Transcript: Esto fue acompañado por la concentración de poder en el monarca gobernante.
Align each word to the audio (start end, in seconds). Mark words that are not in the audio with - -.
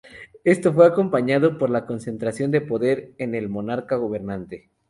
Esto 0.43 0.73
fue 0.73 0.87
acompañado 0.87 1.59
por 1.59 1.69
la 1.69 1.85
concentración 1.85 2.49
de 2.49 2.61
poder 2.61 3.13
en 3.19 3.35
el 3.35 3.49
monarca 3.49 3.97
gobernante. 3.97 4.71